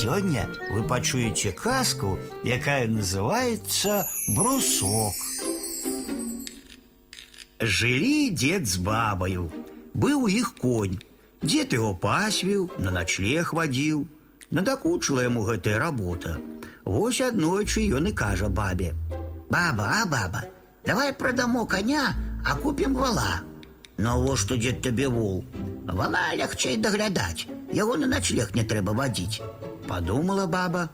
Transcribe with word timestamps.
Сегодня 0.00 0.48
вы 0.70 0.84
пачуеце 0.84 1.50
каску, 1.50 2.20
якая 2.44 2.86
называется 2.86 4.06
брусок. 4.28 5.12
Жили 7.58 8.28
дед 8.30 8.68
з 8.68 8.76
бабаю. 8.76 9.50
Быў 9.94 10.28
их 10.28 10.54
конь. 10.54 11.00
Дед 11.42 11.72
его 11.72 11.94
пасвіў, 11.94 12.70
на 12.78 12.92
ночлег 12.92 13.52
водил. 13.52 14.06
Надакучыла 14.50 15.22
яму 15.26 15.42
гэтая 15.42 15.80
работа. 15.80 16.38
Вось 16.84 17.20
аднойчы 17.20 17.92
он 17.92 18.06
и 18.06 18.12
кажа 18.12 18.48
бабе: 18.48 18.94
«Баба, 19.50 20.02
а 20.02 20.06
баба, 20.06 20.44
давай 20.86 21.12
продамо 21.12 21.66
коня, 21.66 22.14
а 22.46 22.54
купим 22.54 22.94
вала. 22.94 23.40
Но 23.96 24.22
во 24.22 24.36
что 24.36 24.56
дед 24.56 24.80
тебе 24.80 25.08
вол. 25.08 25.44
Вала 25.88 26.32
легче 26.36 26.76
доглядать, 26.76 27.48
его 27.72 27.96
на 27.96 28.06
ночлег 28.06 28.54
не 28.54 28.62
трэба 28.62 28.92
водить." 28.92 29.42
Подумала 29.88 30.46
баба. 30.46 30.90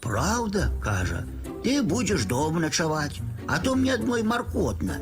Правда, 0.00 0.72
кажа, 0.82 1.26
ты 1.62 1.82
будешь 1.82 2.24
дома 2.24 2.60
ночевать, 2.60 3.20
а 3.46 3.58
то 3.58 3.74
мне 3.74 3.92
одной 3.94 4.22
маркотно. 4.22 4.98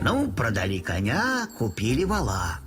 Ну, 0.00 0.30
продали 0.30 0.78
коня, 0.78 1.48
купили 1.58 2.04
вала. 2.04 2.60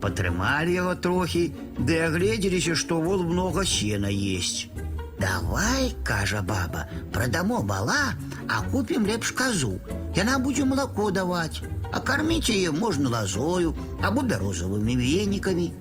Потрымали 0.00 0.72
его 0.72 0.94
трохи, 0.94 1.56
да 1.78 1.92
и 1.92 1.98
огляделись, 1.98 2.76
что 2.76 3.00
вол 3.00 3.22
много 3.22 3.64
сена 3.64 4.06
есть. 4.06 4.68
Давай, 5.18 5.94
кажа 6.04 6.42
баба, 6.42 6.88
продамо 7.12 7.60
вала, 7.60 8.14
а 8.48 8.62
купим 8.70 9.06
лепш 9.06 9.32
козу. 9.32 9.78
Яна 10.16 10.38
будзе 10.38 10.64
молоко 10.64 11.10
давать, 11.10 11.62
а 11.92 12.00
кормить 12.00 12.48
ее 12.48 12.70
можно 12.70 13.08
лозою 13.08 13.76
або 14.02 14.22
бярозовыми 14.22 14.92
вениками. 14.92 15.72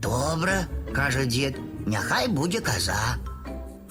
Добра, 0.00 0.66
кажа 0.92 1.24
дед, 1.24 1.56
няхай 1.86 2.28
будзе 2.28 2.60
коза. 2.60 3.16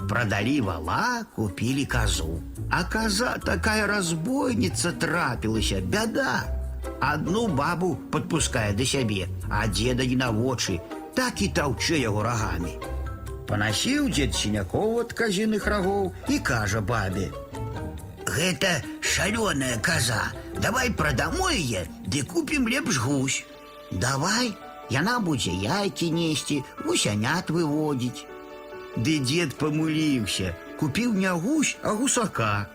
Продали 0.09 0.59
вала, 0.59 1.23
купили 1.35 1.85
козу. 1.85 2.41
А 2.71 2.83
коза 2.83 3.37
такая 3.37 3.85
разбойница 3.85 4.91
трапилась, 4.91 5.71
а 5.71 5.81
беда. 5.81 6.45
Одну 6.99 7.47
бабу 7.47 7.95
подпуская 8.11 8.73
до 8.73 8.85
себе, 8.85 9.27
а 9.51 9.67
деда 9.67 10.03
не 10.07 10.15
наводши, 10.15 10.81
так 11.15 11.39
и 11.41 11.47
таўчэ 11.47 11.99
его 11.99 12.23
рогами. 12.23 12.79
Поносил 13.47 14.09
дед 14.09 14.33
Синяков 14.33 14.97
от 14.97 15.13
казіных 15.13 15.67
рогов 15.67 16.13
и 16.27 16.39
кажа 16.39 16.81
бабе: 16.81 17.31
«Гэта 18.25 18.81
шалёная 19.01 19.77
коза, 19.79 20.23
давай 20.57 20.89
продам 20.91 21.35
ее, 21.51 21.87
ды 22.07 22.23
купим 22.23 22.67
лепш 22.67 22.97
гусь. 22.97 23.45
Давай, 23.91 24.57
яна 24.89 25.19
будзе 25.19 25.51
яйки 25.51 26.05
нести, 26.05 26.63
гусянят 26.83 27.51
выводить." 27.51 28.25
де 28.97 29.19
дед 29.19 29.57
помилився, 29.57 30.55
купив 30.79 31.13
не 31.13 31.29
гусь, 31.29 31.77
а 31.81 31.89
гусака. 31.89 32.67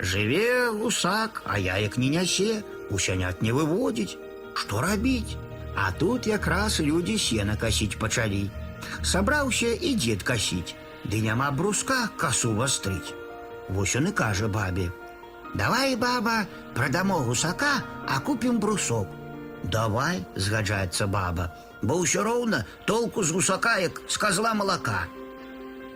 Живе 0.00 0.70
гусак, 0.70 1.42
а 1.46 1.58
яек 1.58 1.98
не 1.98 2.08
нясе, 2.08 2.62
гусянят 2.90 3.42
не 3.42 3.52
выводить. 3.52 4.18
Что 4.54 4.80
робить? 4.80 5.36
А 5.76 5.92
тут 5.92 6.26
якраз 6.26 6.80
люди 6.80 7.18
сена 7.18 7.56
косить 7.56 7.98
почали. 7.98 8.50
Собраўся 9.02 9.72
і 9.80 9.94
дед 9.94 10.22
косить, 10.22 10.76
ды 11.04 11.20
няма 11.20 11.50
бруска 11.50 12.08
косу 12.16 12.52
вострить. 12.54 13.14
Вось 13.68 13.96
он 13.96 14.06
и 14.06 14.12
каже 14.12 14.48
бабе. 14.48 14.92
Давай, 15.54 15.96
баба, 15.96 16.46
продамо 16.74 17.18
гусака, 17.18 17.82
а 18.08 18.20
купим 18.20 18.58
брусок. 18.58 19.08
Давай, 19.64 20.26
згаджаецца 20.36 21.06
баба, 21.06 21.54
бо 21.80 21.96
ўсё 22.02 22.22
роўна 22.22 22.64
толку 22.84 23.24
з 23.24 23.32
гусака, 23.32 23.78
як 23.78 24.02
з 24.08 24.16
козла 24.16 24.52
молока. 24.54 25.06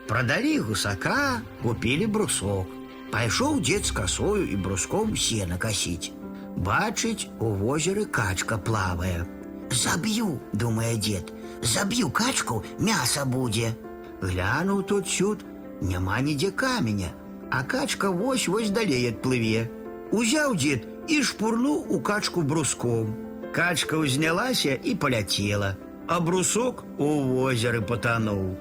Продали 0.09 0.59
гусака, 0.59 1.42
купили 1.62 2.06
брусок. 2.06 2.67
Пайшоў 3.12 3.61
дед 3.61 3.87
с 3.87 3.92
косою 3.92 4.47
и 4.48 4.56
бруском 4.56 5.17
сено 5.17 5.59
косить. 5.59 6.12
Бачить 6.56 7.28
у 7.41 7.69
озера 7.69 8.05
качка 8.05 8.59
плавая. 8.59 9.27
Забью, 9.71 10.41
думае 10.53 10.97
дед, 10.97 11.33
забью 11.62 12.10
качку, 12.10 12.65
мясо 12.78 13.25
будзе. 13.25 13.77
Глянуў 14.21 14.83
тут 14.83 15.06
чуд, 15.06 15.44
няма 15.81 16.21
нідзе 16.21 16.50
каменя, 16.50 17.12
а 17.50 17.62
качка 17.62 18.10
вось-вось 18.10 18.71
далее 18.71 19.10
отплыве. 19.10 19.71
Узял 20.10 20.54
дед 20.54 20.84
и 21.06 21.22
шпурнул 21.22 21.87
у 21.88 22.00
качку 22.00 22.43
бруском. 22.43 23.15
Качка 23.53 23.97
ўзнялася 23.97 24.75
и 24.75 24.94
полетела, 24.94 25.78
а 26.09 26.21
брусок 26.21 26.84
у 26.99 27.41
озера 27.41 27.81
потонул. 27.81 28.59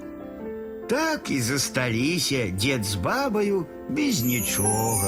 Так 0.89 1.31
і 1.31 1.41
засталіся 1.41 2.35
э, 2.35 2.51
дед 2.51 2.85
с 2.85 2.95
бабою 2.95 3.65
без 3.89 4.23
ничего. 4.23 5.01